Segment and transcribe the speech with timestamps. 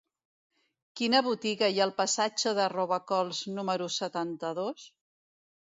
[1.01, 4.93] Quina botiga hi ha al passatge de Robacols número setanta-dos?